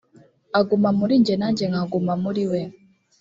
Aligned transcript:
aguma 0.59 0.89
muri 0.99 1.13
jye 1.25 1.35
nanjye 1.41 1.65
nkaguma 1.71 2.13
muri 2.23 2.43
we 2.51 2.61